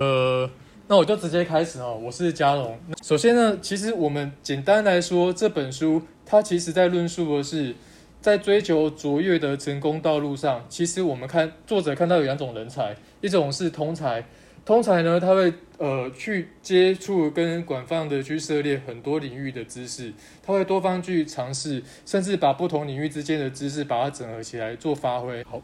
[0.00, 0.48] 呃，
[0.88, 2.00] 那我就直接开始哦。
[2.02, 2.74] 我是嘉龙。
[3.02, 7.74] 首先呢，其实我们简单来说，这本书它其实在论述的是，
[8.18, 14.24] 在追求卓越的成功道路上，其实我们看作者看到有两种人才，一种是通才。
[14.64, 20.10] 通才呢，他会呃去接触跟广泛的去涉猎很多领域的知识，
[20.42, 25.42] 他会多方去尝试，甚至把不同领域之间的知识把它整合起来做发挥。
[25.44, 25.60] 好，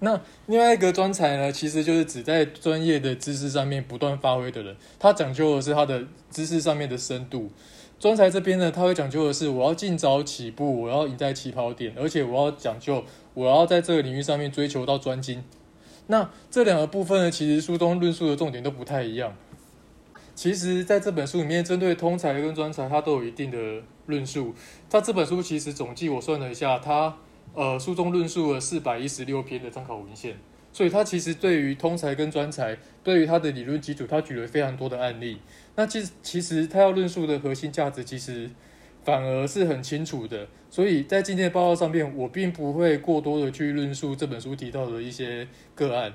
[0.00, 7.50] 那另外一个专才呢，其实就是指在专业的知识上面不断发挥的人，他讲究的是他的知识上面的深度。
[7.98, 15.42] 专才这边呢，他会讲究的是我要尽早起步，我要赢在起跑点，而且我要讲究我要在这个领域上面追求到专精。
[16.08, 19.34] 那这两个部分呢，其实书中论述的重点都不太一样。
[20.34, 23.56] 其实，在这本书里面，针对通才跟专才，它都有一定的
[24.06, 24.52] 论述。
[24.90, 27.16] 它这本书其实总计我算了一下，它
[27.54, 30.36] 呃书中论述了四百一十六篇的参考文献，
[30.72, 35.38] 所以它其实对于通才跟专才，对于它的理论基础，它举了非常多的案例。
[35.76, 38.50] 那其实其实它要论述的核心价值，其实。
[39.04, 46.10] 反而是很清楚的，所以在今天的报告上面，我并不会过多的去论述这本书提到的一些个案。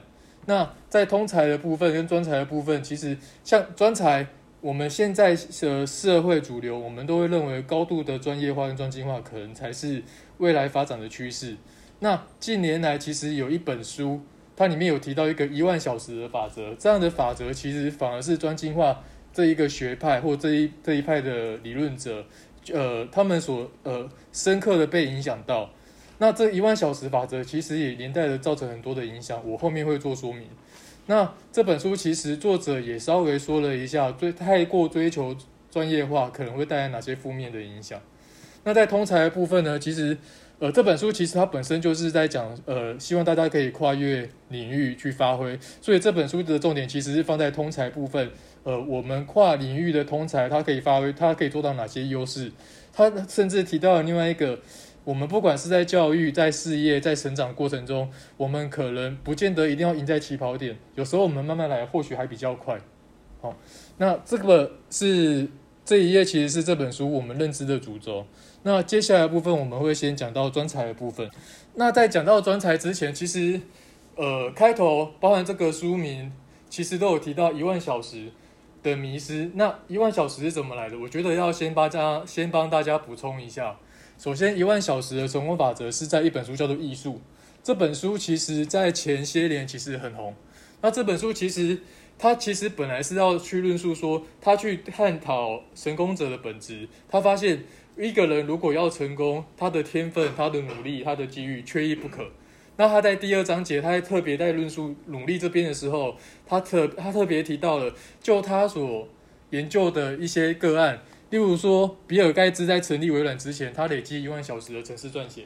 [0.47, 4.25] 那在通才的部分跟专才的部分，其实像专才，
[4.59, 10.02] 我们现在的社会主流，我们都会认为高度的专业化跟专精化可能才是
[10.40, 11.56] 未来发展的趋势。
[12.00, 14.20] 那近年来，其实有一本书，
[14.58, 22.26] 它里面有提到一个一万小时的法则，这样的法则其实反而是专精化这一个学派或这一这一派的理论者。
[22.73, 25.72] 呃，他们所呃深刻的被影响到，
[26.20, 30.48] 那这一万小时法则其实也连带的造成很多的影响，我后面会做说明。
[31.08, 35.36] 那这本书其实作者也稍微说了一下，追太过追求
[35.72, 38.00] 专业化可能会带来哪些负面的影响。
[38.63, 40.17] 那在通才的部分呢，其实
[40.59, 48.30] 呃这本书其实它本身就是在讲呃希望大家可以跨越领域去发挥，所以这本书的重点其实是放在通才部分。
[48.63, 52.52] 呃，我们跨领域的通才，它可以发挥，它可以做到哪些优势？
[52.91, 54.59] 他甚至提到了另外一个，
[55.05, 62.77] 我们不管是在教育、在事业、在成长过程中，我们可能不见得一定要赢在起跑点，有时候我们慢慢来，或许还比较快。
[63.42, 63.58] 好，
[63.98, 65.48] 那这个是
[65.86, 68.25] 这一页，其实是这本书我们认知的主轴。
[68.64, 71.30] 那接下来部分，我们会先讲到专才的部分。
[71.75, 73.61] 那在讲到专才之前，其实
[74.15, 76.31] 呃，开头包含这个书名，
[76.69, 78.31] 其实都有提到一万小时
[78.83, 80.99] 的迷失，那一万小时是怎么来的？
[80.99, 83.77] 我觉得要先大家先帮大家补充一下。
[84.17, 87.14] 首先，一万小时的成功法则是在一本书叫做《艺术》。
[87.64, 90.36] 这本书其实在前些年其实很红。
[90.81, 91.77] 那这本书其实
[92.17, 96.87] 它其实本来是要去论述说，他去探讨成功者的本质。
[97.09, 97.64] 他发现
[98.02, 102.26] 一个人如果要成功，他的天分、他的努力、他的机遇缺一不可。
[102.77, 106.15] 那他在第二章节，他还特别在论述努力这边的时候，
[106.45, 109.05] 他特他特别提到了，就他所
[109.49, 115.42] 研究的一些个案，例如说，比尔盖茨在成立微软之前，他累积一万小时的程式撰写；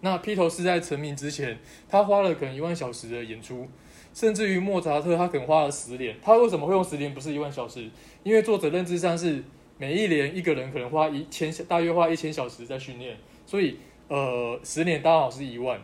[0.00, 1.58] 那披头士在成名之前，
[1.90, 3.66] 他花了可能一万小时的演出；
[4.14, 6.16] 甚至于莫扎特，他可能花了十年。
[6.22, 7.86] 他为什么会用十年，不是一万小时？
[8.22, 9.44] 因为作者认知上是
[9.82, 15.80] 每一年一个人可能花一千，大约花一千小时在训练，所以呃，十年刚好是一万。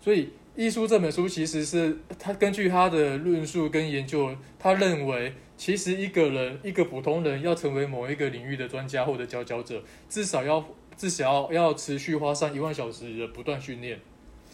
[0.00, 10.64] 所以，《艺术》这本书其实是他根据他的论述跟研究，他认为其实一个人一个普通人要成为某一个领域的专家或者佼佼者，至少要
[10.96, 13.98] 至少要要持续花上一万小时的不断训练。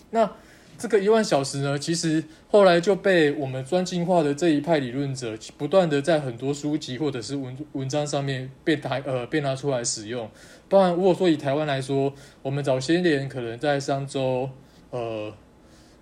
[0.08, 0.24] 那
[0.80, 10.26] 这个一万小时呢，其实后来就被我们专精化的这一派理论者不断的在很多书籍或者是文文章上面被台呃被拿出来使用。
[10.70, 14.48] 当然，如果说以台湾来说，我们早些年可能在商周。
[14.92, 15.32] 呃，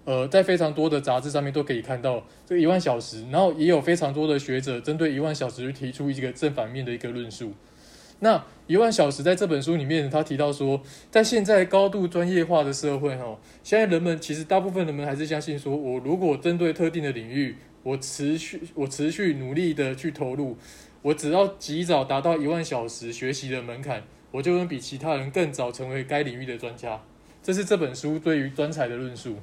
[0.06, 7.52] 呃，在非常多的杂志上面都可以看到这一万小时，然后也有非常多的学者针对一万小时提出一个正反面的一个论述。
[8.20, 10.80] 那一万小时在这本书里面，他提到说，
[11.10, 20.56] 在现在高度专业化的社会，哈，现在人们其实大部分人们还是相信说，我如果针对特定的领域，我持续我持续努力的去投入，
[21.00, 27.00] 我只要及早达到一万小时学习的门槛，我就能比其他人更早成为该领域的专家。
[27.42, 29.36] 这是这本书对于专才的论述。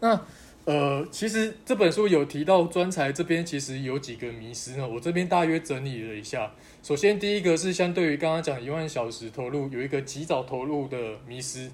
[0.00, 0.20] 那
[0.68, 4.86] 呃，其实这本书有提到专才这边其实有几个迷思呢？
[4.86, 6.52] 我这边大约整理了一下。
[6.82, 11.70] 首先，第一个是相对于刚刚讲一万小时投入，有一个及早投入的迷思，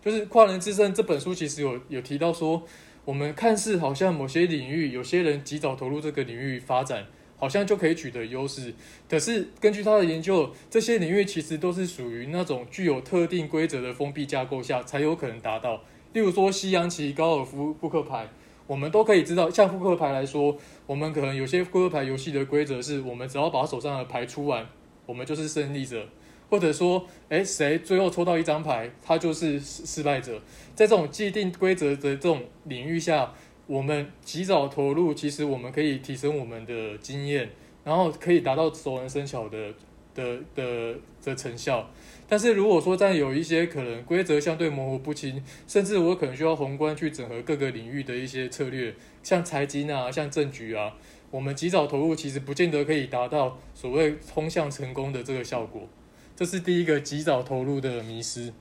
[0.00, 2.62] 就是《跨人制胜》这本书其实有有提到说，
[3.04, 7.06] 我们看似好像某些领域有些人及早投入这个领域发展。
[7.36, 8.74] 好像就可以取得优势，
[9.08, 15.82] 可是根据他的研究，这些领域其实都是属于那种具有特定规则的封闭架构下才有可能达到。
[16.12, 18.28] 例如说，西洋棋、高尔夫、扑克牌，
[18.66, 24.66] 我们都可以知道，像扑克牌来说，我们可能有些扑克牌游戏的规则是，我们只要把手上的牌出完，
[25.06, 26.04] 我们就是胜利者，
[26.48, 30.40] 或者说，诶，谁最后抽到一张牌，他就是失失败者。
[30.74, 33.32] 在这种既定规则的这种领域下，
[33.66, 37.50] 我们及早投入，其实我们可以提升我们的经验，
[37.84, 39.72] 然后可以达到熟能生巧的
[40.14, 41.90] 的的的成效。
[42.28, 50.94] 但是如果说在有一些可能规则相对模糊不清，甚至我可能需要宏观去整合各个领域的一些策略，像财经啊，像政局啊，
[51.32, 55.88] 我们及早投入其实不见得可以达到所谓通向成功的这个效果。
[56.36, 58.52] 这是第一个及早投入的迷失。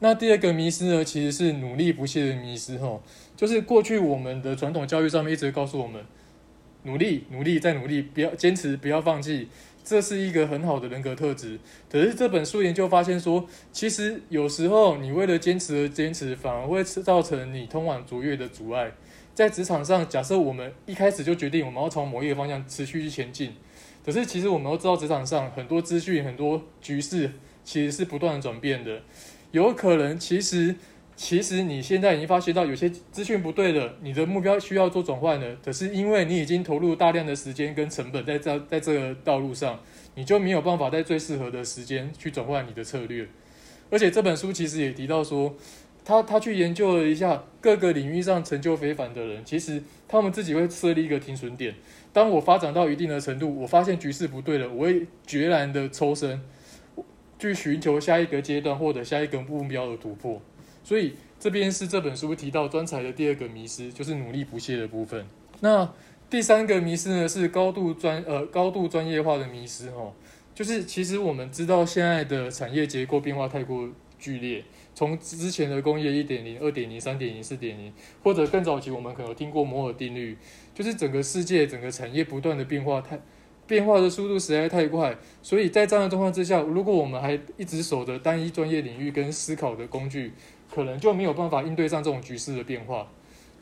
[0.00, 3.02] 那第二个迷失呢，其实是努力不懈的迷失吼，
[3.36, 6.04] 就是过去我们的传统教育上面一直告诉我们，
[6.82, 9.48] 努力努力再努力，不要坚持，不要放弃。
[9.86, 18.90] 这是一个很好的人格特质，可是这本书研究发现说，其实有时候你为了坚持而坚持，反而会造成你通往卓越的阻碍。
[19.32, 23.52] 在职场上，假设我们一开始就决定我们要从某一个方向持续去前进，
[24.04, 27.30] 可是其实我们都知道，职场上很多资讯、很多局势
[27.62, 29.02] 其实是不断转变的，
[29.52, 30.74] 有可能其实。
[31.16, 35.56] 其实你现在已经发现到有些资讯不对了，你的目标需要做转换了。
[35.64, 39.80] 可是因为你已经投入大量的时间跟成本在这在这个道路上，
[40.14, 43.26] 你就没有办法在最适合的时间去转换你的策略。
[43.90, 45.54] 而且这本书其实也提到说，
[46.04, 51.74] 他他去研究了一下各个领域上成就非凡的人，其实他们自己会设立一个停损点。
[52.12, 56.42] 当我发展到一定的程度，我发现局势不对了，我会决然的抽身，
[57.38, 60.42] 去寻求下一个阶段或者下一个目标的突破。
[60.86, 65.26] 所以这边是这本书提到专才的第二个迷思，就是努力不懈的部分。
[65.58, 65.92] 那
[66.30, 70.12] 第三个迷思呢，是高度专呃高度专业化的迷思哦，
[70.54, 74.62] 就是其实我们知道现在的产业结构变化太过剧烈，
[74.94, 77.92] 从之前的工业一点零、二点零、三点零、四点零，
[78.22, 80.38] 或者更早期我们可能听过摩尔定律，
[80.72, 83.18] 就是整个世界整个产业不断的变化太
[83.66, 90.32] 变化的速度实在太快，所以在这样的状况之下，如果我们还一直守着单一专业领域跟思考的工具。
[90.72, 93.06] 可能就没有办法应对上这种局势的变化。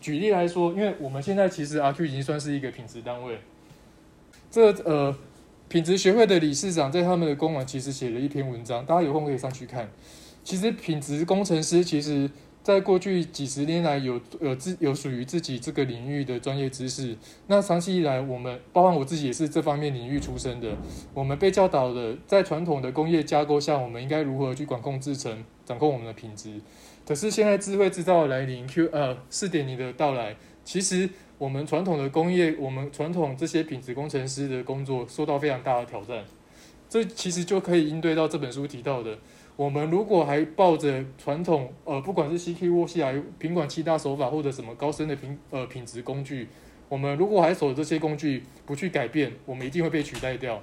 [0.01, 3.39] 举例来说，因为我们现在其实 RQ 已经算是一个品质单位。
[4.51, 5.17] 这呃，
[5.69, 9.91] 品质学会的理事长在他们的官网其实写了一篇文章，大家有空可以上去看。
[10.45, 12.31] 其实品质工程师其实
[12.63, 17.17] 在过去几十年来有有自有属于自己这个领域的专业知识。
[17.47, 20.77] 那长期以来，我们包括我自己也是这方面领域出身的，
[21.15, 26.61] 我们被教导的在传统的工业架构下，我们应该如何去管控制程，掌控我们的品质。
[27.07, 30.35] 可是现在智慧制造的来临，Q 呃四点零的到来，
[30.65, 31.07] 其实
[31.37, 36.25] 我们传统的工业，我们传统这些品质工程师的工作受到非常大的挑战。
[36.89, 39.19] 这其实就可以应对到这本书提到的，
[39.55, 46.49] 我们如果还抱着传统呃不管是 CQ 或 CRU 品管七大手法或者什么高深的品呃品质工具，
[46.89, 50.63] 我们如果还守着这些工具不去改变，我们一定会被取代掉。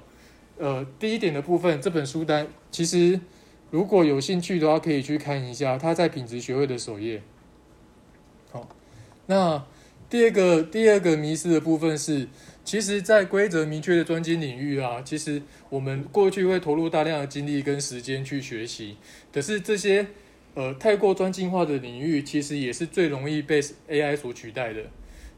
[0.58, 3.20] 呃，第一点的部分，这本书单其实。
[3.72, 7.22] 如果有兴趣的话，可以去看一下，他在品质学会的首页。
[8.50, 8.68] 好，
[9.24, 9.64] 那
[10.10, 12.28] 第二个第二个迷失的部分是，
[12.62, 15.40] 其实，在规则明确的专精领域啊，其实
[15.70, 18.98] 我们过去会投入大量的精力跟时间去学习，
[19.32, 20.06] 可是这些
[20.52, 24.82] 呃太过专精化的领域，其实也是最容易被 AI 所取代的。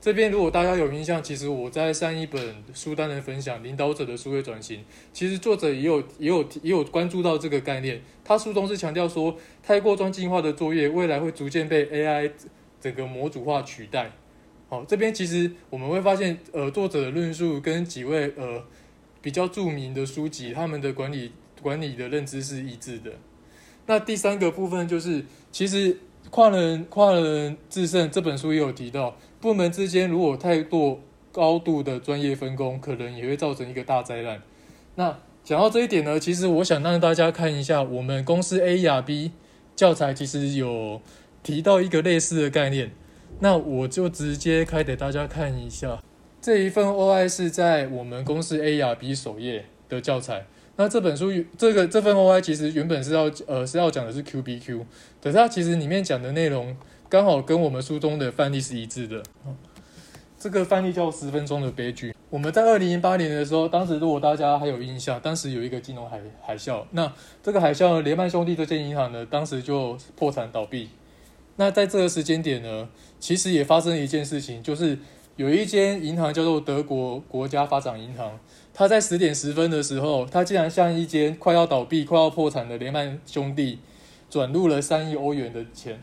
[0.05, 4.81] 这边如果大家有印象，其实我在上一本书单的分享《领导者的数位转型》，
[5.15, 8.03] 其实作者也有也有也有关注到这个概念。
[8.23, 12.31] 他书中是强调说，太过专精化的作业，未来会逐渐被 AI
[12.82, 14.13] 整个模组化取代。
[14.69, 18.63] 好，这边其实我们会发现，呃，作者的论述跟几位呃
[19.23, 21.32] 比较著名的书籍，他们的管理
[21.63, 23.11] 管理的认知是一致的。
[23.87, 25.96] 那第三个部分就是，其实
[26.31, 29.17] 跨人跨人制胜这本书也有提到。
[29.41, 31.01] 部门之间如果太多
[31.31, 34.41] 高度的专业分工，可能也会造成一个大灾难。
[34.95, 39.33] 那讲到这一点呢，其实我想让大家看一下我们公司 A 亚 B
[39.77, 41.03] 教材，其实有
[41.43, 42.93] 提到一个类似的概念。
[43.41, 46.03] 那我就直接开给大家看一下，
[46.41, 50.47] 这一份 OI 是在我们公司 A 亚 B 首页的教材。
[50.77, 54.85] 那这本书这个这份 OI 其实原本是要呃是要讲的是 QBQ，
[55.23, 56.77] 可是它其实里面讲的内容。
[57.07, 59.23] 刚好跟我们书中的范例是一致的。
[60.37, 62.13] 这个范例叫十分钟的悲剧。
[62.29, 66.83] 我们在二零零八年的时候，当时如果大家还有印象，当时有一个金融海海啸。
[66.91, 70.89] 那这个海啸，雷曼兄弟这间银行呢，当时就破产倒闭。
[71.57, 72.89] 那在这个时间点呢，
[73.21, 74.99] 其实也发生了一件事情，就是
[75.37, 78.41] 有一间银行叫做德国国家发展银行，
[78.77, 83.79] 他在十点十分的时候，他竟然向一间快要倒闭、快要破产的雷曼兄弟
[84.29, 86.03] 转入了三亿欧元的钱。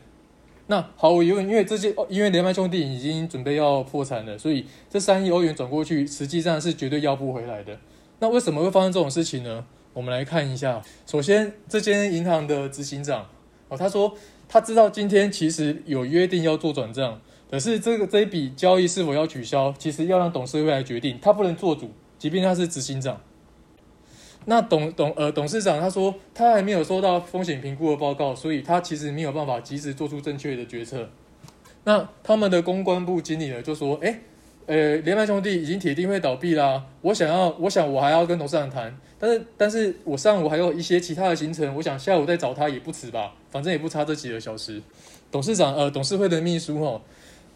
[0.67, 7.77] 那毫无疑问，因为这些因为联麦兄弟已经准备要破产了，所以这三亿欧元转过去，实际上是绝对要不回来的。
[8.19, 9.65] 那为什么会发生这种事情呢？
[9.91, 10.81] 我们来看一下。
[11.05, 13.27] 首先，这间银行的执行长
[13.67, 14.15] 哦，他说
[14.47, 23.19] 他知道今天其实有约定要做转账，可是这个这一笔交易是否要取消，其实要让董事会来决定，他不能做主，即便他是执行长。
[24.45, 31.09] 那董董呃董事长他说他还没有收到风险评估的报告，所以他其实没有办法及时做出正确的决策。
[31.83, 34.19] 那他们的公关部经理呢就说：“诶，
[34.67, 36.85] 呃，联麦兄弟已经铁定会倒闭啦。
[37.01, 44.79] 我想要，我想我还要跟董事长谈，但是但是我上午还有一些其他的行程，我想下午再找他也不迟吧，反正也不差这几个小时。”
[45.31, 47.01] 董事长呃董事会的秘书哦，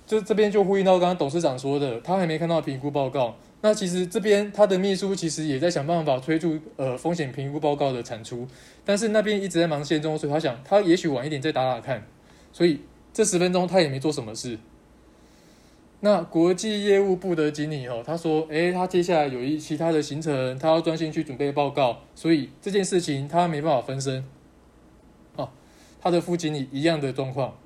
[0.07, 3.35] 就这边就呼应到刚刚董事长说的，他还没看到评估报告。
[3.65, 8.47] 那其实这边他的秘书其实也在想办法推出呃风险评估报告的产出，
[8.85, 12.05] 但是那边一直在忙线中，所以他想他也许晚一点再打打看，
[12.53, 12.81] 所以
[13.11, 14.59] 这十分钟他也没做什么事。
[16.01, 24.23] 那国际业务部的经理哦，他说，诶，他接下来有一其他的行程，他要专心去准备报告，所以这件事情他没办法分身。
[25.37, 25.49] 哦，
[25.99, 27.57] 他的副经理一样的状况。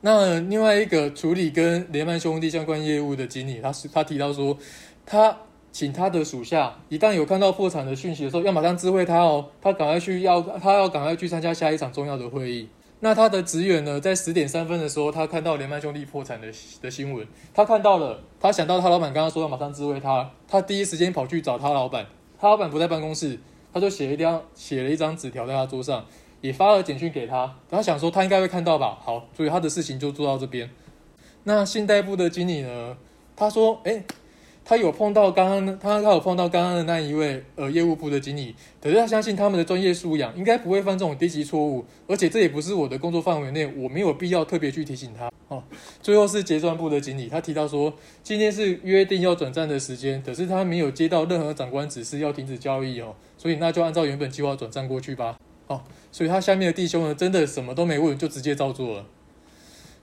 [0.00, 4.56] 那另外一个处理跟雷曼兄弟相关业务的经理，他是他提到说。
[5.06, 5.36] 他
[5.70, 9.44] 请他的属下，一旦有看到破产的讯息的时候，要马上知会他哦。
[9.60, 12.68] 他赶快去要，他要赶快去参加下一场重要的会议。
[13.00, 16.46] 那他的职员呢，在十点三分的时候，他看到联麦兄弟破产的
[16.80, 22.06] 的新闻，他看到了，他想到他老板刚刚说要马上知会他，他第一时间跑去找他老板。
[22.38, 23.38] 他老板不在办公室，
[23.72, 26.06] 他就写了一张写了一张纸条在他桌上，
[26.40, 27.56] 也发了简讯给他。
[27.68, 30.70] 他想说他应该会看到吧，好，所以他的事情就做到这边。
[31.42, 32.96] 那信贷部的经理呢，
[33.34, 34.02] 他说，哎。
[34.64, 45.30] 他有碰到刚刚，他他有碰到刚刚的那一位呃业务部的经理，可是他相信他们的专业素养，应该不会犯这种低级错误，而且这也不是我的工作范围内，我没有必要特别去提醒他。
[45.48, 45.62] 哦，
[46.00, 47.92] 最后是结算部的经理，他提到说
[48.22, 55.36] 今天是约定要转账的时间，可是他没有接到任何长官指示要停止交易哦，所以那就按照原本计划转账过去吧。
[55.66, 59.06] 哦，所以他下面的弟兄呢，真的什么都没问，就直接照做了。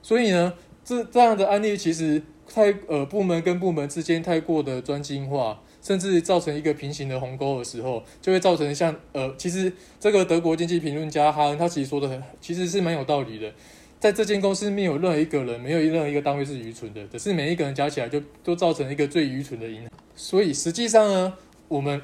[0.02, 0.52] 所以呢，
[0.84, 2.22] 这这样的案例其实。
[2.48, 13.52] 太呃，部门跟部门之间太过的专精化，甚至造成一个平行的鸿沟的时候，就会造成像呃，其实这个德国经济评论家哈恩他其实说的很，其实是蛮有道理的。
[13.98, 19.88] 在这间公司没有任何一个人，没有任何一个单位是愚蠢的，只是每一个人加起来就都造成一个最愚蠢的银行。
[20.16, 21.32] 所以实际上呢，
[21.68, 22.02] 我们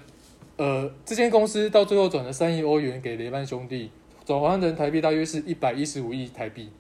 [0.57, 3.91] 呃这间公司到最后转了三亿欧元给雷曼兄弟，
[4.25, 6.71] 转换成台币大约是一百一十五亿台币。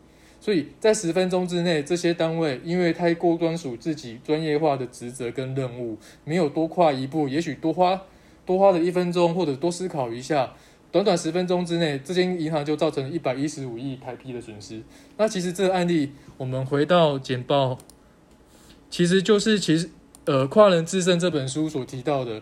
[0.49, 8.00] 所以在十分钟之内，这些单位因为太过专属自己专业化的职责跟任务，没有多跨一步，也许多花
[8.47, 10.55] 多花了一分钟，或者多思考一下，
[10.90, 14.81] 短短十分钟之内，这间银行就造成一百一十五亿台币的损失。
[15.19, 17.76] 那其实这个案例，我们回到简报，
[18.88, 19.90] 其实就是其实
[20.25, 22.40] 呃《跨人制胜》这本书所提到的，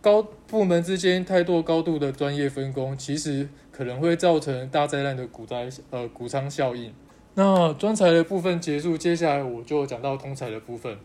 [0.00, 6.90] 高部门之间太多高度的专业分工，其实可能会造成大灾难的股灾呃股仓效应。
[7.34, 10.96] 那专才的部分结束，接下来我就讲到通才的部分。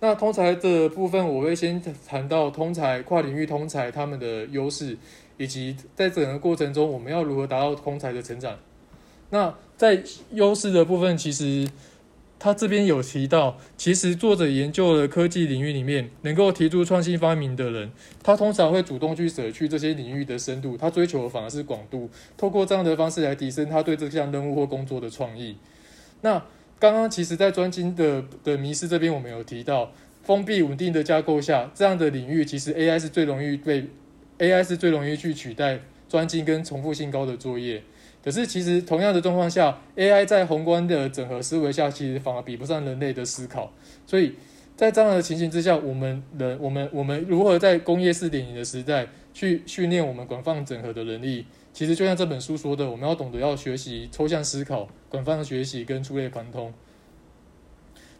[0.00, 4.96] 那通才的部分，我会先谈到通才跨领域通才他们的优势，
[5.36, 8.56] 以及在整个过程中我们要如何达到通才的成长。
[9.30, 11.68] 那在优势的部分，其实
[12.40, 17.92] 他这边有提到，其实作者研究了科技领域里面能够提出创新发明的人，
[18.22, 25.54] 他通常会主动去舍去这些领域的深度，他追求的反而是广度，透过这样的方式来提升他对这项任务或工作的创意。
[26.22, 26.42] 那
[26.78, 29.92] 刚刚其实，在专精的的迷失这边，我们有提到，
[30.22, 33.84] 封闭稳定的架构下，这样的领域其实 AI 是最容易被
[34.38, 37.82] AI 是最容易去取代专精跟重复性高的作业。
[38.22, 43.72] 可是，其实同样的状况下，AI 在宏观的整合思维下，其实反而比不上人类的思考。
[44.06, 44.34] 所以
[44.76, 51.46] 在这样的情形之下，我们人，我们我们如何在工业四点零的时代去训练我们广泛整合的能力？
[51.72, 56.72] 其实就像这本书说的，我们要懂得要学习抽象思考、广泛学习跟触类旁通。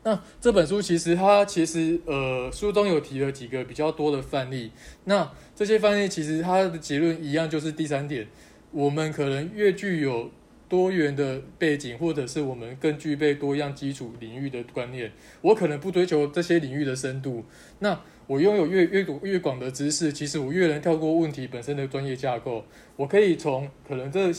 [0.02, 4.72] 那这本书其实它其实呃书中有提了几个比较多的范例。
[5.04, 8.26] 那这些范例其实它的结论一样，就是第三点，
[8.72, 10.30] 我们可能越具有
[10.68, 15.10] 多元的背景，或者是我们更具备多样基础领域的观念，
[15.40, 17.44] 我可能不追求这些领域的深度。
[17.80, 22.64] 那我拥有越越越广的知识，其实我越能跳过问题本身的专业架构。
[22.94, 24.32] 我可以从可能这，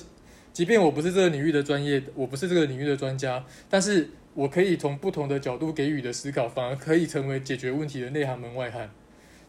[0.53, 8.89] 即便我不是这个领域的专业，我不是这个领域的专家，但是我可以从不同的角度给予的思考，反而可以成为解决问题的内行门外汉。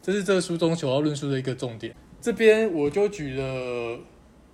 [0.01, 1.95] 这是这书中九号论述的一个重点。
[2.19, 3.99] 这边我就举了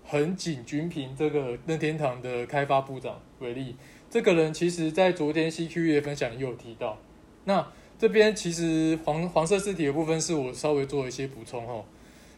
[0.10, 3.76] 横井军平这个任天堂的开发部长为例。
[4.10, 6.98] 这个人其实在昨天 CQE 的分享也有提到。
[7.46, 11.86] 那这边其实黄黄色字体的部分是我稍微做一些补充哈。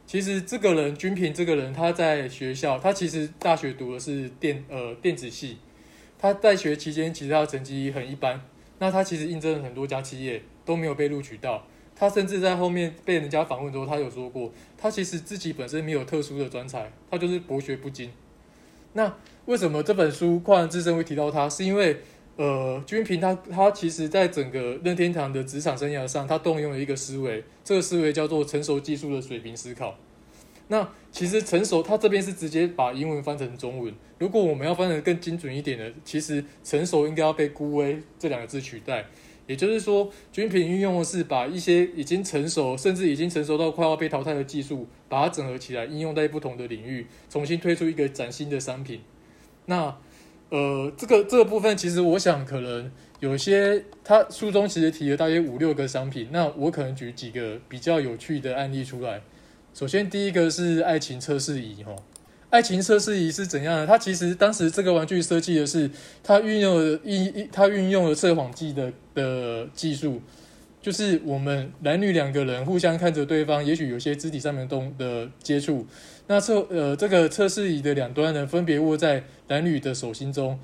[0.05, 5.57] 其实这个人军平这个人他在学校，他其实大学读的是电呃电子系，
[6.19, 8.41] 他在学期间其实他的成绩很一般。
[8.79, 11.65] 那他其实应征了很多家企业都没有被录取到。
[12.01, 18.09] 他甚至在后面被人家访问之后，他有说过，他其实自己本身没有特殊的专才，他就是博学不精。
[18.93, 19.15] 那
[19.45, 21.47] 为什么这本书《跨人之身》会提到他？
[21.47, 22.01] 是因为，
[22.37, 29.95] 呃，君平他他其实在整个任天堂的职场生涯上，他动用了一个思维，这个思维叫做成熟技术的水平思考。
[30.69, 33.93] 那其实成熟，他这边是直接把英文翻成中文。
[34.17, 39.05] 如果我们要翻得更精准一点的，其实成熟应该要被孤威这两个字取代。
[39.51, 49.01] 也就是说，军品运用的是把一些已经成熟，甚至已经成熟到快要被淘汰的技术，把它整合起来，应用在不同的领域，重新推出一个崭新的商品。
[49.65, 49.97] 那，
[50.47, 52.89] 呃，这个这个部分，其实我想可能
[53.19, 59.21] 有些他书中其实提了大约五六个商品，那我可能举几个比较有趣的案例出来。
[59.73, 61.93] 首先，第一个是爱情测试仪，哈。
[62.51, 63.87] 爱情测试仪是怎样的？
[63.87, 65.89] 它其实当时这个玩具设计的是，
[66.21, 70.21] 它运用了一，它运用了测谎剂的的技术，
[70.81, 75.87] 就是我们男女两个人互相看着对方，也许有些肢体上面动的接触，
[76.27, 80.59] 那测呃这个测试仪的两端呢，分别握在男女的手心中，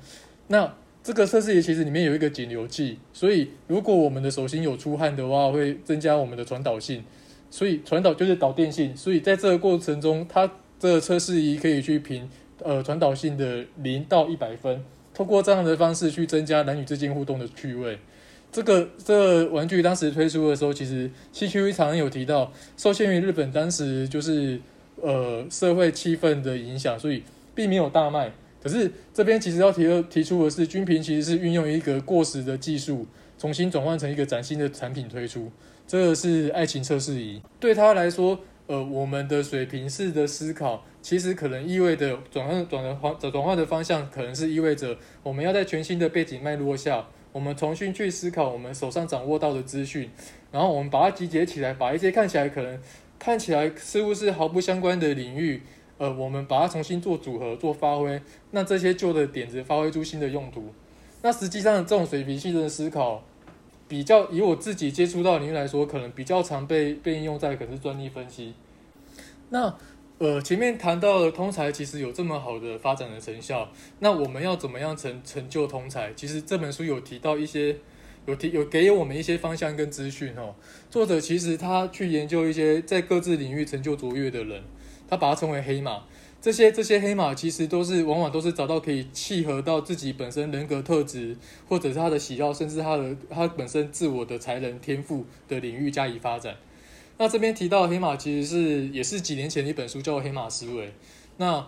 [0.48, 7.02] 那这个测试仪其实里面有一个节流器，所以如果我们的手心有出汗的话，会增加我们的传导性，
[7.50, 12.28] 所以传导就是导电性，所以在这个过程中，它这个测试仪可以去评
[12.62, 14.82] 呃传导性的零到一百分，
[15.12, 17.98] 通过这样的方式去增加男女之间互动的趣味。
[18.50, 24.60] 这个这个玩具当时推出的时候，其实 cq 常有提到，受限于日本当时就是
[25.02, 27.22] 呃社会气氛的影响，所以
[27.54, 28.32] 并没有大卖。
[28.62, 33.06] 可是这边其实要提提出的是，君平其实是运用一个过时的技术，
[33.36, 35.50] 重新转换成一个崭新的产品推出。
[35.86, 38.38] 这个是爱情测试仪，对他来说。
[38.68, 50.10] 呃，我们的水平式的思考，其实可能意味着转换转的方转换的方向，可能是意味着我们要在全新的背景脉络下，我们重新去思考我们手上掌握到的资讯，
[50.52, 52.78] 然后我们把它集结起来，把一些看起来可能
[53.18, 55.62] 看起来似乎是毫不相关的领域，
[55.96, 60.74] 呃，我们把它重新做组合、做发挥，那这些旧的点子发挥出新的用途。
[61.22, 63.24] 那实际上这种水平性的思考。
[63.88, 68.54] 比较以我自己接触到的领域来说，可能比较常被被应用在可能是专利分析。
[69.48, 69.74] 那
[70.18, 73.70] 呃前面谈到的通才其实有这么好的发展的成效，
[74.00, 76.12] 那我们要怎么样成成就通才？
[76.14, 77.76] 其实这本书有提到一些，
[78.26, 80.54] 有提有给我们一些方向跟资讯哦。
[80.90, 84.62] 作者其实他去研究一些在各自领域成就卓越的人，
[85.08, 86.02] 他把它称为黑马。
[86.40, 91.36] 这些这些黑马其实都是往往都是找到可以契合到自己本身人格特质，
[91.68, 96.54] 或者是他的喜好，甚至他的他本身自我的才能天赋的领域加以发展。
[97.16, 100.86] 那这边提到黑马其实是也是几年前的一本书叫做《黑马思维》。
[101.38, 101.66] 那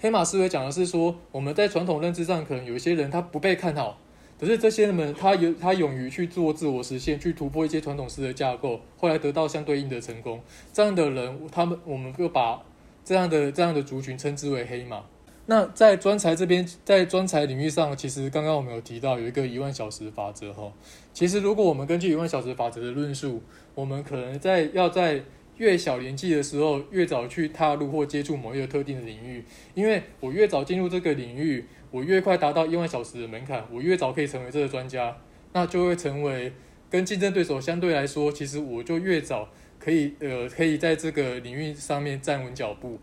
[0.00, 4.00] 黑马思维讲的是说，我们在传统认知上可能有一些人他不被看好，
[4.40, 10.40] 可是这些人们他有他勇于去做自我实现，去突破一些传统式的架构，后来得到相对应的成功。
[10.72, 12.60] 这样的人，他们我们就把。
[13.08, 15.02] 这样的这样的族群称之为黑马。
[15.46, 20.70] 那在专才这边，在专才领域上，其实刚刚我们有提到有一个一万小时法则哈。
[21.14, 23.42] 其实如果我们根据一万小时法则的论述，
[23.74, 25.22] 我们可能在要在
[25.56, 29.42] 越小年纪的时候，越早去踏入或接触某一个特定的领域，
[29.72, 35.16] 因为我越早进入这个领域，我越快达到一万小时的门槛，我越早可以成为这个专家，
[35.54, 36.52] 那就会成为
[36.90, 39.48] 跟竞争对手相对来说，其实我就越早。
[39.88, 42.98] 可以呃，可以在这个领域上面站稳脚步，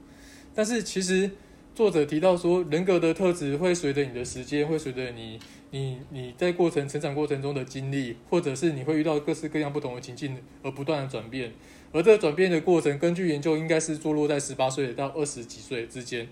[0.53, 1.31] 但是其实
[1.73, 5.39] 作者提到说，人格的特质会随着你的时间，会随着你
[5.71, 11.51] 你你在过程成长过程中的经历，或者是你会遇到各式各样不同的情境而不断的转变，
[11.91, 16.27] 而这个转变的过程，根据研究应该是坐落在十八岁到二十几岁之间。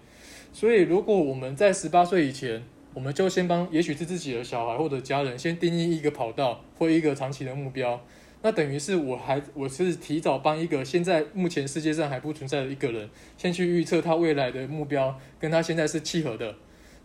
[0.51, 2.61] 所以如果我们在十八岁以前，
[2.93, 7.99] 我们就先帮，也许是自己的小孩或者家人，先定义一个跑道或一个长期的目标。
[8.45, 16.53] 那等于是我还我是提早帮一个现在目前世界上还不存在的一个人，先去预测他未来的目标跟他现在是契合的，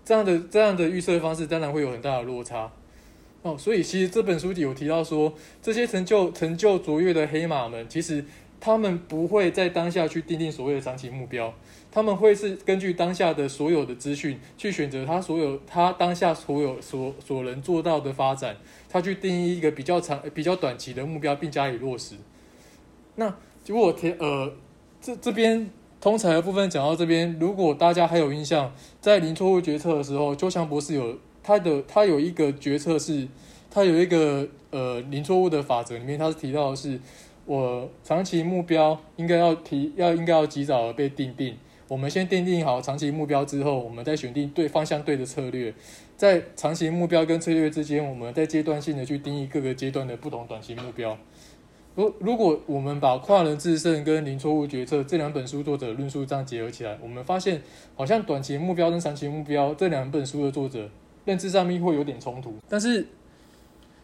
[0.04, 2.72] 这样的这样的预测方式当然会有很大的落差
[3.42, 3.56] 哦。
[3.56, 8.24] 所以其实这本书里有提到说，这些成就成就卓越的黑马们，其实
[8.58, 11.54] 他们不会在当下去定定所谓的长期目标。
[11.90, 18.56] 他们会是根据当下的所有的资讯去选择他所有他当下所有所所能做到的发展，
[18.88, 22.16] 他去定义一个比较长比较短期的目标并加以落实。
[23.16, 23.34] 那
[23.66, 24.52] 如果填呃
[25.00, 25.70] 这这边
[26.00, 33.26] 通才的部分讲到这边，如果大家还有印象，在零错误决策的时候，周强博士有他的他有一个决策是，
[33.70, 37.00] 他有一个呃零错误的法则里面，他是提到的是，
[37.46, 41.56] 我长期目标应该要提要应该要及早的被定定。
[41.88, 45.72] 我们先奠定好长期目标之后，我们再选定对方向对的策略。
[46.18, 51.16] 在长期目标跟策略之间，我们再阶段性的去定义各个阶段的不同短期目标。
[51.94, 57.62] 如如果我们把《跨人制胜》跟《零错误决策》这两本书作者论述这样结合起来，我们发现
[57.96, 60.90] 好像短期目标跟长期目标这两本书的作者
[61.24, 62.54] 认知上面会有点冲突。
[62.68, 63.06] 但是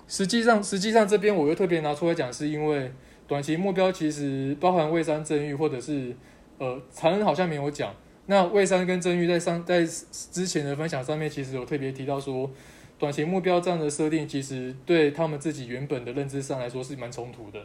[0.08, 2.90] 实际上，实际上这边我又特别拿出来讲，是因为
[3.28, 6.16] 短期目标其实包含蔚山正誉或者是。
[6.58, 7.94] 呃，常人好像没有讲。
[8.26, 12.50] 那魏山跟曾玉在上在之前的分享上面，其实有特别提到说，
[12.98, 17.60] 短期目标这样的设定，其实对他们自己原本的认知上来说是蛮冲突的。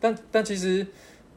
[0.00, 0.84] 但但其实，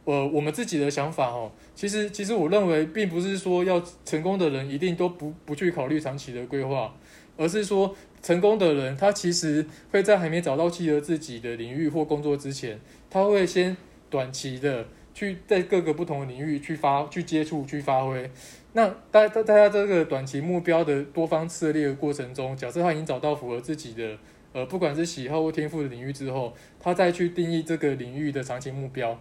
[0.05, 6.95] 呃，我们自己的想法哦，其实其实我认为，并不是说要成功的人一定都不不去考虑长期的规划，
[7.37, 13.77] 而是说成功的人他其实会在还没找到契合自己的领域或工作之前，他会先
[14.09, 14.87] 短期的。
[15.13, 18.29] 去在各个不同的领域去发、去接触、去发挥。
[18.73, 24.17] 那大大大家这个短期目标的多方策略的过程中，假设他已经找到符合自己的
[24.51, 29.19] 呃，不管是喜好或天赋的领域之后，他再去定义这个领域的长期目标，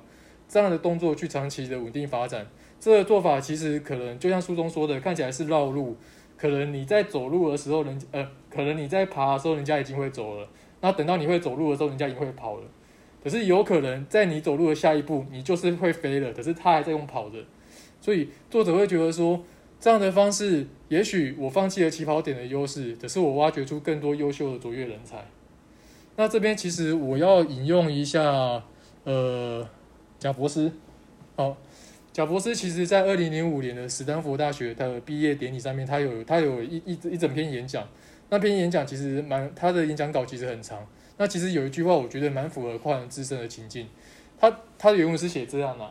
[0.48, 2.46] 这样的动作去长期的稳定发展。
[2.80, 5.96] 这个做法其实可能就像书中说的，看起来是绕路，
[6.36, 10.48] 可能你在走路的时候，人呃，可能你在爬的时候，人家已经会走了。
[10.80, 12.64] 那等到你会走路的时候，人家已经会跑了。
[13.22, 16.32] 可是有可能在你走路的下一步，你就是会飞了。
[16.32, 17.38] 可是他还在用跑的，
[18.00, 19.40] 所以作者会觉得说，
[19.78, 25.24] 这样的方式，也许我放弃了起跑点的优势，可是我挖掘出更多优秀的卓越人才。
[26.16, 28.62] 那这边其实我要引用一下，
[29.04, 29.66] 呃，
[30.18, 30.72] 贾博斯。
[31.36, 31.56] 好，
[32.12, 37.88] 贾博斯其实在二零零五年的史丹福大学的毕业典礼上面，他有他有一一一整篇演讲。
[38.28, 40.86] 那篇演讲其实蛮，他的演讲稿其实很长。
[41.22, 43.86] 那其实有一句话，我觉得蛮符合跨人自身的情境。
[44.40, 45.88] 他他的原文是写这样的。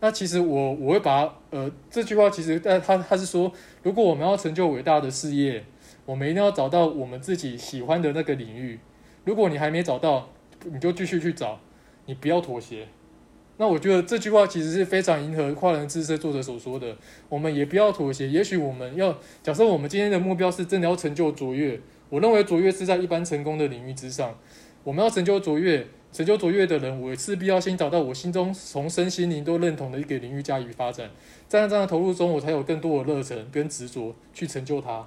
[0.00, 3.50] 那其实我我会把呃这句话其实但他他是说，
[3.82, 5.64] 如果我们要成就伟大的事业，
[6.04, 8.78] 我们一定要找到我们自己喜欢的那个领域。
[9.24, 10.28] 如果你还没找到，
[10.64, 11.58] 你就继续去找，
[12.04, 12.86] 你不要妥协。
[13.56, 16.94] 那我觉得这句话其实是非常迎合跨人自身作者所说的，
[17.30, 18.28] 我们也不要妥协。
[18.28, 24.36] 也许我们要假设我们今天的目标是真的要成就卓越，我认为卓越是在一般成功的领域之上。
[24.84, 31.10] 我们要成就卓越，成就卓越的人，我势必要先找到我心中从身心灵都认同的一个领域加以发展。
[31.48, 35.06] 在这样的投入中，我才有更多的热忱跟执着去成就它。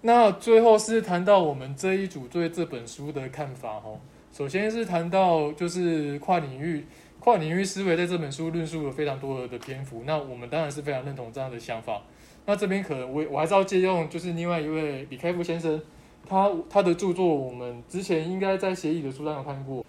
[0.00, 3.90] 那最后是谈到我们这一组对这本书的看法哈。
[4.32, 6.86] 首先是谈到就是跨领域、
[7.20, 10.02] 跨领域思维在这本书论述了非常多的篇幅。
[10.06, 12.02] 那我们当然是非常认同这样的想法。
[12.46, 15.80] 那这边可能我我还是要借用就是另外一位李开复先生。
[16.28, 19.84] 他他的著作，我们之前应该在协议的书上有看过。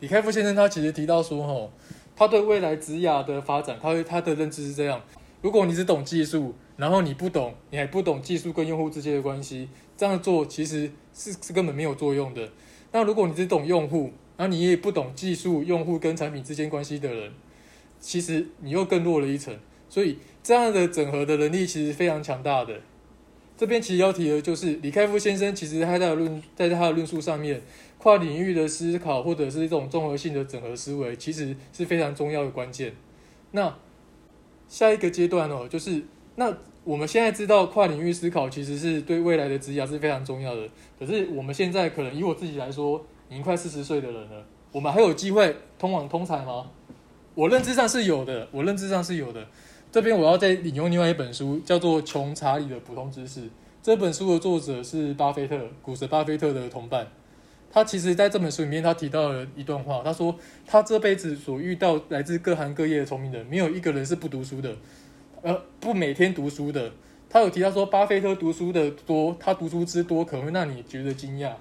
[0.00, 1.70] 李开复先生他其实提到说，吼，
[2.16, 5.00] 他对未来职涯的发展，他他的认知是这样：
[5.42, 12.48] 如果你只懂技术，然后你不懂，你还不懂技术跟用户之间的关系，这样做其实是是根本没有作用的。
[12.92, 17.32] 那如果你只懂用户，然后你也不懂技术、用户跟产品之间关系的人，
[18.00, 19.54] 其实你又更弱了一层。
[19.88, 22.80] 所以这样的整合的能力其实非常强大的。
[23.60, 27.60] 这边其实要提的就是李开复先生，其实他在论在他的论述上面，
[27.98, 32.94] 跨领域的思考或者是一种综合性的整合思维，其实是非常重要的关键。
[33.50, 33.76] 那
[34.66, 36.02] 下一个阶段哦，就是
[36.36, 40.66] 那我们现在知道跨领域思考其实是对未来的职涯是非常重要的。
[40.98, 46.70] 可是我们现在可能以我自己来说，已经快四十岁的人了，我们还有机会通往通才吗？
[47.34, 49.46] 我认知上是有的，我认知上是有的。
[49.92, 53.40] 这边我要再引用另外一本书，叫做《穷查理的普通知识》。
[53.82, 57.08] 这本书的作者是巴菲特，股神巴菲特的同伴。
[57.72, 64.76] 他其实在这本书里面，他提到了一段话，他说他这辈子所遇到来自各行各业的聪明人，没有一个人是不读书的，
[65.42, 66.92] 呃，不每天读书的。
[67.28, 71.54] 他有提到说，巴菲特读书的多，他读书之多，可能会让你觉得惊讶。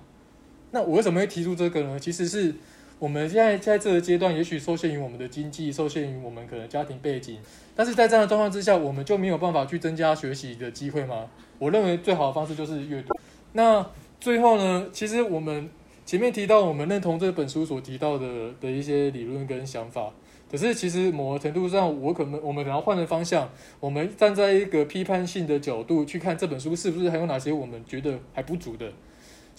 [0.69, 1.99] 那我为什么会提出这个呢？
[1.99, 2.53] 其实是。
[2.99, 7.39] 我们现在在这个阶段，也许受限于我们的经济，受限于我们可能家庭背景，
[7.73, 11.27] 但是在这样的状况之下，我们就没有办法去增加学习的机会吗？
[11.57, 13.15] 我认为最好的方式就是阅读。
[13.53, 13.85] 那
[14.19, 15.69] 最后呢，其实我们
[16.05, 20.11] 前面提到，我们认同这本书所提到的的一些理论跟想法，
[20.51, 28.91] 可是其实某个程度上，我可能我们可能换个方向，我们站在一个批判性的角度去看这本书，是不是还有哪些我们觉得还不足的？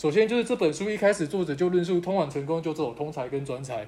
[0.01, 3.87] 首先就是这本书一开始作者就论述通往成功就只有通才跟专才，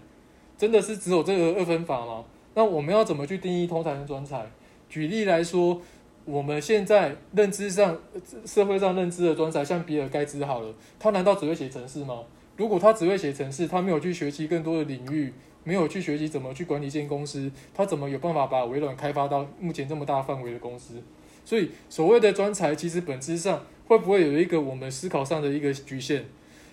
[0.58, 2.22] 真的是只有这个二分法吗？
[2.52, 4.44] 那我们要怎么去定义通才跟专才？
[4.90, 5.80] 举例来说，
[6.26, 7.98] 我们现在认知上、
[8.44, 12.18] 社会上认知的专才，像比尔盖茨好了，他难道只会写程式吗？
[12.58, 15.32] 如果他只会写程式，他没有去学习更多的领域，
[15.64, 21.02] 没有去学习怎么去管理一间公司，他怎么有办法把微软开发到目前这么大范围的公司？
[21.42, 26.24] 所以，所谓的专才，其实本质上会不会有一个我们思考上的一个局限？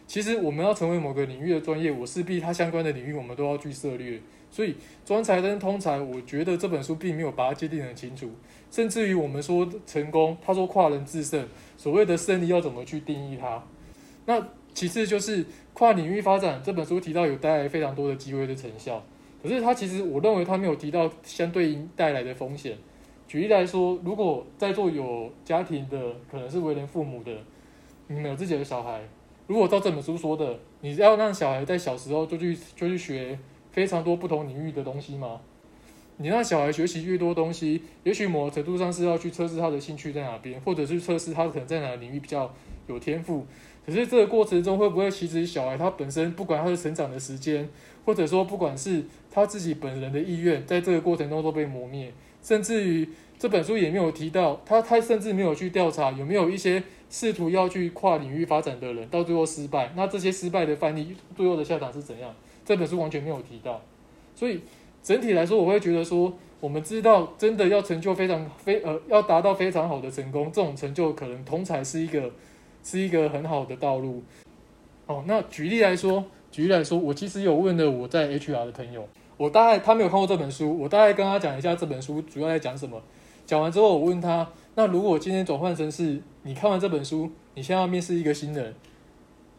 [0.08, 4.20] 其实，我们要成为某个领域的专业，我势必它相关的领域我们都要去涉猎。
[4.50, 8.32] 所以，专才跟通才，我觉得这本书并没有把它界定很清楚。
[8.72, 13.64] 甚至于我们说成功，他说跨人制胜，所谓的胜利要怎么去定义它？
[14.26, 19.04] 那其次就是跨领域发展，这本书提到有带来非常多的机会的成效，
[19.44, 22.78] 可是它其实我认为它没有提到相对应带来的风险。
[23.30, 27.32] 举例来说，如果在座有家庭的，可能是为人父母的，
[28.08, 29.00] 你们有自己的小孩，
[29.46, 33.38] 如果照这本书说的，你要让小孩在小时候就去就去学
[33.72, 35.42] 非常多不同领域的东西吗？
[36.18, 42.52] 你让小孩学习越多东西，也许某程度上是要去测试他的兴趣在哪边，或者是测试他可能在哪个领域比较
[42.88, 43.46] 有天赋。
[43.86, 47.70] 可是这个过程中会不会其实小孩他本身不管他的成长的时间，
[48.06, 62.34] 或者说不管是他自己本人的意愿，在这个过程中都被磨灭，甚至于这本书也没有提到他，他甚至没有去调查有没有一些试图要去跨领域发展的人到最后失败，那这些失败的范例最后的下场是怎样？
[62.66, 63.82] 这本书完全没有提到，
[64.36, 64.62] 所以。
[65.02, 72.30] 整体来说，我会觉得说，我们知道真的要成就非常非呃，要达到非常好的成功，这种成就可能通才是一个
[72.84, 74.22] 是一个很好的道路。
[75.06, 79.08] 哦，那举例来说，举例来说，我其实有问了我在 HR 的朋友，
[79.40, 83.02] 我大概他没有看过这本书，我大概跟他讲一下这本书主要在讲什么。
[83.46, 88.76] 讲完之后，我问他，那如果今天转换成是你看完这本书，你现在要面试一个新人，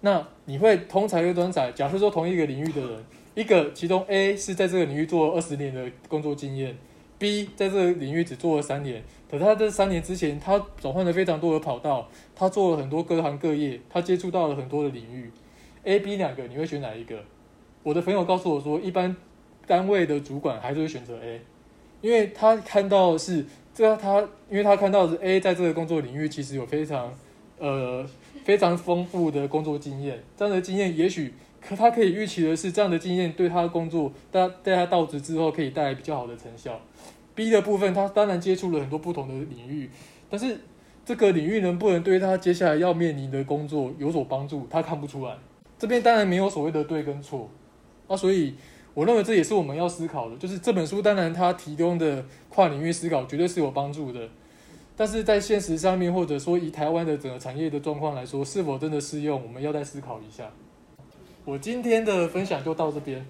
[0.02, 1.72] 那你会通才又专才？
[1.72, 3.04] 假设说同一个领域的人。
[3.34, 6.76] 一个，其中 A 是在这个领域做了二十年的工作经验
[7.16, 9.02] ，B 在这个领域只做了三年。
[9.30, 15.30] 可他这三年之前，他转换了非常多的跑道，他做了很多各行各业，他接触到了很多的领域。
[15.84, 17.22] A、B 两个，你会选哪一个？
[17.84, 19.16] 我的朋友告诉我说，一般
[19.70, 21.40] 单位的主管还是会选择 A，
[22.00, 24.18] 因为他看到是这他，
[24.50, 27.14] 因为他看到是 A 在这个工作领域其实有非常
[27.58, 28.04] 呃
[28.42, 31.32] 非常丰富的工作经验，这样的经验也许。
[31.60, 36.80] 可他可以预期的是，这样的经验对他的工作，带带他到职之后可以带来比较好的成效。
[37.34, 39.90] B 的部分，他当然接触了很多不同的领域，
[40.30, 40.58] 但是
[41.04, 45.36] 这个领域能不能对他接下来要面临的工作有所帮助，他看不出来。
[45.78, 47.50] 这边当然没有所谓的对跟错，
[48.08, 48.54] 啊，所以
[48.94, 54.28] 我认为这也是我们要思考的，就是这本书当然它提供的跨领域思考绝对是有帮助的，
[54.96, 60.50] 但是在现实上面，或者说以台湾的整个产业的状况来说，是否真的适用，我们要再思考一下。
[61.44, 63.24] 我今天的分享就到这边。